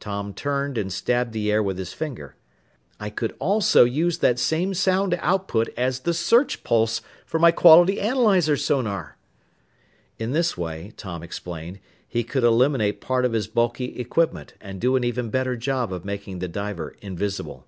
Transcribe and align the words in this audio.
Tom 0.00 0.34
turned 0.34 0.76
and 0.76 0.92
stabbed 0.92 1.32
the 1.32 1.50
air 1.50 1.62
with 1.62 1.78
his 1.78 1.94
finger. 1.94 2.36
"I 3.00 3.08
could 3.08 3.34
also 3.38 3.84
use 3.84 4.18
that 4.18 4.38
same 4.38 4.74
sound 4.74 5.14
output 5.18 5.70
as 5.78 6.00
the 6.00 6.12
search 6.12 6.62
pulse 6.62 7.00
for 7.24 7.38
my 7.38 7.52
quality 7.52 7.98
analyzer 7.98 8.54
sonar!" 8.58 9.16
In 10.18 10.32
this 10.32 10.58
way, 10.58 10.92
Tom 10.98 11.22
explained, 11.22 11.80
he 12.06 12.22
could 12.22 12.44
eliminate 12.44 13.00
part 13.00 13.24
of 13.24 13.32
his 13.32 13.46
bulky 13.46 13.98
equipment 13.98 14.52
and 14.60 14.78
do 14.78 14.94
an 14.94 15.04
even 15.04 15.30
better 15.30 15.56
job 15.56 15.90
of 15.90 16.04
making 16.04 16.40
the 16.40 16.48
diver 16.48 16.94
"invisible." 17.00 17.66